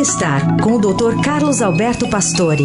Bem-estar 0.00 0.56
com 0.62 0.76
o 0.76 0.78
Dr. 0.78 1.20
Carlos 1.22 1.60
Alberto 1.60 2.08
Pastore. 2.08 2.64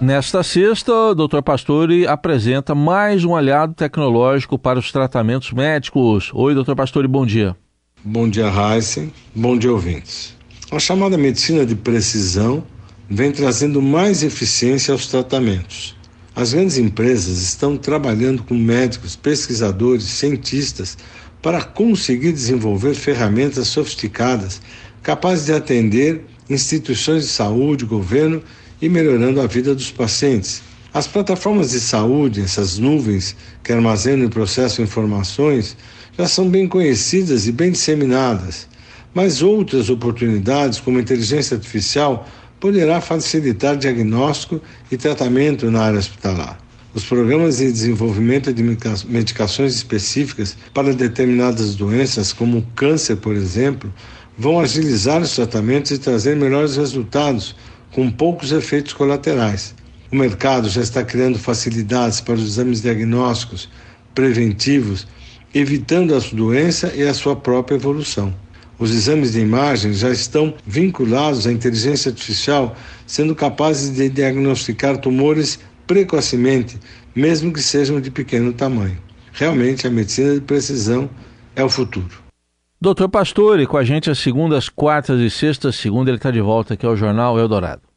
Nesta 0.00 0.44
sexta, 0.44 0.92
o 0.92 1.14
Dr. 1.16 1.42
Pastore 1.42 2.06
apresenta 2.06 2.72
mais 2.72 3.24
um 3.24 3.34
aliado 3.34 3.74
tecnológico 3.74 4.56
para 4.56 4.78
os 4.78 4.92
tratamentos 4.92 5.50
médicos. 5.50 6.30
Oi, 6.32 6.54
Dr. 6.54 6.76
Pastore, 6.76 7.08
bom 7.08 7.26
dia. 7.26 7.56
Bom 8.04 8.28
dia, 8.28 8.46
Heisen. 8.46 9.12
Bom 9.34 9.58
dia, 9.58 9.72
ouvintes. 9.72 10.36
A 10.70 10.78
chamada 10.78 11.18
medicina 11.18 11.66
de 11.66 11.74
precisão 11.74 12.62
vem 13.10 13.32
trazendo 13.32 13.82
mais 13.82 14.22
eficiência 14.22 14.92
aos 14.92 15.08
tratamentos. 15.08 15.96
As 16.34 16.54
grandes 16.54 16.78
empresas 16.78 17.42
estão 17.42 17.76
trabalhando 17.76 18.42
com 18.42 18.54
médicos, 18.54 19.14
pesquisadores, 19.14 20.04
cientistas 20.04 20.96
para 21.42 21.62
conseguir 21.62 22.32
desenvolver 22.32 22.94
ferramentas 22.94 23.68
sofisticadas 23.68 24.60
capazes 25.02 25.46
de 25.46 25.52
atender 25.52 26.24
instituições 26.48 27.24
de 27.24 27.28
saúde, 27.28 27.84
governo 27.84 28.42
e 28.80 28.88
melhorando 28.88 29.40
a 29.40 29.46
vida 29.46 29.74
dos 29.74 29.90
pacientes. 29.90 30.62
As 30.94 31.06
plataformas 31.06 31.72
de 31.72 31.80
saúde, 31.80 32.40
essas 32.40 32.78
nuvens 32.78 33.36
que 33.62 33.72
armazenam 33.72 34.26
e 34.26 34.30
processam 34.30 34.84
informações, 34.84 35.76
já 36.16 36.26
são 36.26 36.48
bem 36.48 36.68
conhecidas 36.68 37.46
e 37.46 37.52
bem 37.52 37.72
disseminadas, 37.72 38.68
mas 39.14 39.42
outras 39.42 39.90
oportunidades, 39.90 40.80
como 40.80 40.98
inteligência 40.98 41.56
artificial, 41.56 42.28
poderá 42.62 43.00
facilitar 43.00 43.76
diagnóstico 43.76 44.62
e 44.88 44.96
tratamento 44.96 45.68
na 45.68 45.82
área 45.82 45.98
hospitalar. 45.98 46.56
Os 46.94 47.04
programas 47.04 47.56
de 47.56 47.72
desenvolvimento 47.72 48.54
de 48.54 48.62
medicações 48.62 49.74
específicas 49.74 50.56
para 50.72 50.94
determinadas 50.94 51.74
doenças, 51.74 52.32
como 52.32 52.58
o 52.58 52.66
câncer, 52.76 53.16
por 53.16 53.34
exemplo, 53.34 53.92
vão 54.38 54.60
agilizar 54.60 55.20
os 55.20 55.34
tratamentos 55.34 55.90
e 55.90 55.98
trazer 55.98 56.36
melhores 56.36 56.76
resultados, 56.76 57.56
com 57.90 58.08
poucos 58.08 58.52
efeitos 58.52 58.92
colaterais. 58.92 59.74
O 60.12 60.14
mercado 60.14 60.68
já 60.68 60.82
está 60.82 61.02
criando 61.02 61.40
facilidades 61.40 62.20
para 62.20 62.34
os 62.34 62.42
exames 62.42 62.80
diagnósticos 62.80 63.68
preventivos, 64.14 65.08
evitando 65.52 66.14
a 66.14 66.20
doença 66.32 66.92
e 66.94 67.02
a 67.02 67.12
sua 67.12 67.34
própria 67.34 67.74
evolução. 67.74 68.32
Os 68.82 68.92
exames 68.92 69.30
de 69.30 69.38
imagem 69.38 69.92
já 69.92 70.10
estão 70.10 70.52
vinculados 70.66 71.46
à 71.46 71.52
inteligência 71.52 72.10
artificial, 72.10 72.74
sendo 73.06 73.32
capazes 73.32 73.94
de 73.94 74.08
diagnosticar 74.08 74.98
tumores 74.98 75.60
precocemente, 75.86 76.80
mesmo 77.14 77.52
que 77.52 77.62
sejam 77.62 78.00
de 78.00 78.10
pequeno 78.10 78.52
tamanho. 78.52 78.98
Realmente, 79.32 79.86
a 79.86 79.90
medicina 79.90 80.34
de 80.34 80.40
precisão 80.40 81.08
é 81.54 81.62
o 81.62 81.68
futuro. 81.68 82.10
Doutor 82.80 83.08
Pastore, 83.08 83.68
com 83.68 83.76
a 83.76 83.84
gente 83.84 84.10
às 84.10 84.18
segundas, 84.18 84.68
quartas 84.68 85.20
e 85.20 85.30
sextas. 85.30 85.76
Segunda, 85.76 86.10
ele 86.10 86.16
está 86.16 86.32
de 86.32 86.40
volta 86.40 86.74
aqui 86.74 86.84
ao 86.84 86.96
Jornal 86.96 87.38
Eldorado. 87.38 87.91